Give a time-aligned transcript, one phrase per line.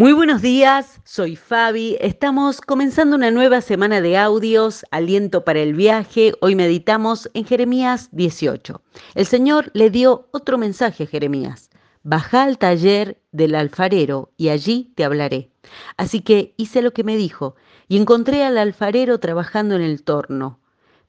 [0.00, 1.98] Muy buenos días, soy Fabi.
[2.00, 6.32] Estamos comenzando una nueva semana de audios, aliento para el viaje.
[6.40, 8.80] Hoy meditamos en Jeremías 18.
[9.14, 11.68] El Señor le dio otro mensaje a Jeremías.
[12.02, 15.50] Baja al taller del alfarero y allí te hablaré.
[15.98, 17.56] Así que hice lo que me dijo
[17.86, 20.60] y encontré al alfarero trabajando en el torno.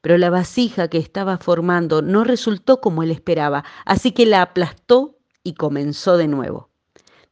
[0.01, 5.17] Pero la vasija que estaba formando no resultó como él esperaba, así que la aplastó
[5.43, 6.70] y comenzó de nuevo.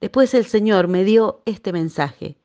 [0.01, 2.37] Después el Señor me dio este mensaje.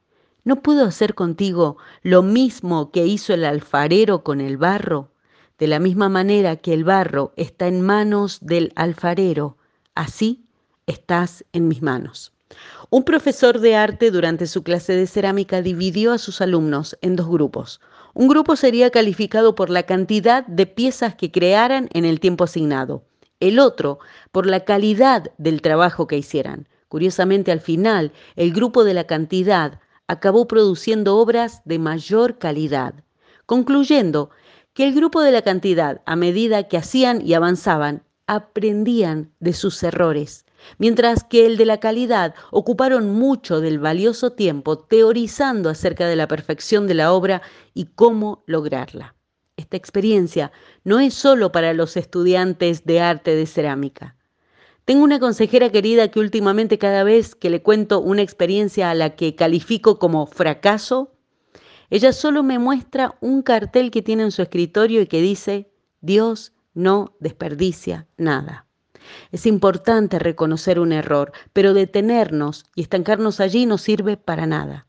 [0.42, 5.10] ¿No puedo hacer contigo lo mismo que hizo el alfarero con el barro?
[5.58, 9.56] De la misma manera que el barro está en manos del alfarero,
[9.94, 10.44] así
[10.86, 12.32] estás en mis manos.
[12.90, 17.28] Un profesor de arte durante su clase de cerámica dividió a sus alumnos en dos
[17.28, 17.80] grupos.
[18.14, 23.04] Un grupo sería calificado por la cantidad de piezas que crearan en el tiempo asignado,
[23.38, 24.00] el otro
[24.32, 26.66] por la calidad del trabajo que hicieran.
[26.94, 32.94] Curiosamente, al final, el grupo de la cantidad acabó produciendo obras de mayor calidad,
[33.46, 34.30] concluyendo
[34.74, 39.82] que el grupo de la cantidad, a medida que hacían y avanzaban, aprendían de sus
[39.82, 40.46] errores,
[40.78, 46.28] mientras que el de la calidad ocuparon mucho del valioso tiempo teorizando acerca de la
[46.28, 47.42] perfección de la obra
[47.74, 49.16] y cómo lograrla.
[49.56, 50.52] Esta experiencia
[50.84, 54.14] no es solo para los estudiantes de arte de cerámica.
[54.84, 59.16] Tengo una consejera querida que últimamente cada vez que le cuento una experiencia a la
[59.16, 61.14] que califico como fracaso,
[61.88, 65.70] ella solo me muestra un cartel que tiene en su escritorio y que dice,
[66.02, 68.66] Dios no desperdicia nada.
[69.32, 74.86] Es importante reconocer un error, pero detenernos y estancarnos allí no sirve para nada.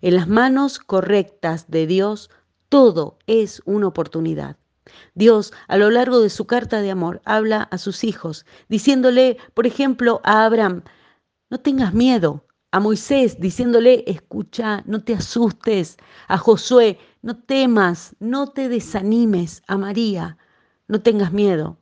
[0.00, 2.30] En las manos correctas de Dios,
[2.68, 4.56] todo es una oportunidad.
[5.14, 9.66] Dios, a lo largo de su carta de amor, habla a sus hijos, diciéndole, por
[9.66, 10.82] ejemplo, a Abraham,
[11.50, 15.96] no tengas miedo, a Moisés, diciéndole, escucha, no te asustes,
[16.28, 20.36] a Josué, no temas, no te desanimes, a María,
[20.86, 21.78] no tengas miedo.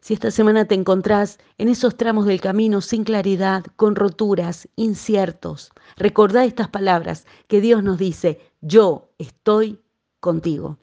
[0.00, 5.72] Si esta semana te encontrás en esos tramos del camino sin claridad, con roturas, inciertos,
[5.96, 9.80] recordá estas palabras que Dios nos dice, yo estoy
[10.20, 10.78] contigo.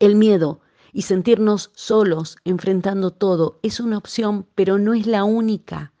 [0.00, 0.60] El miedo
[0.94, 5.92] y sentirnos solos enfrentando todo es una opción, pero no es la única.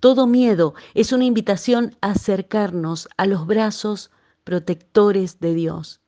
[0.00, 4.10] Todo miedo es una invitación a acercarnos a los brazos
[4.42, 6.00] protectores de Dios.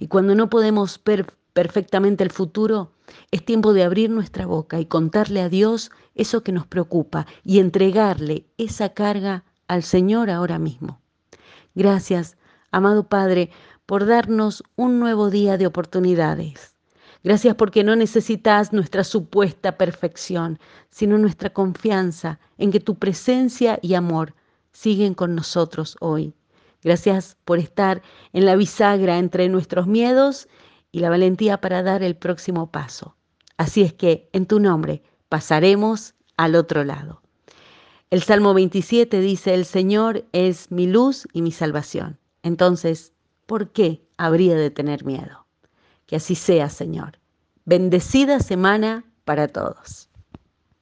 [0.00, 2.90] Y cuando no podemos ver perfectamente el futuro,
[3.30, 7.60] es tiempo de abrir nuestra boca y contarle a Dios eso que nos preocupa y
[7.60, 11.00] entregarle esa carga al Señor ahora mismo.
[11.76, 12.36] Gracias,
[12.72, 13.50] amado Padre,
[13.86, 16.77] por darnos un nuevo día de oportunidades.
[17.24, 20.58] Gracias porque no necesitas nuestra supuesta perfección,
[20.88, 24.34] sino nuestra confianza en que tu presencia y amor
[24.72, 26.34] siguen con nosotros hoy.
[26.82, 28.02] Gracias por estar
[28.32, 30.48] en la bisagra entre nuestros miedos
[30.92, 33.16] y la valentía para dar el próximo paso.
[33.56, 37.20] Así es que, en tu nombre, pasaremos al otro lado.
[38.10, 42.18] El Salmo 27 dice, el Señor es mi luz y mi salvación.
[42.44, 43.12] Entonces,
[43.46, 45.47] ¿por qué habría de tener miedo?
[46.08, 47.18] Que así sea, Señor.
[47.66, 50.07] Bendecida semana para todos.